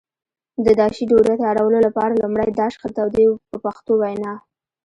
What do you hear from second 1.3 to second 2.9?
تیارولو لپاره لومړی داش ښه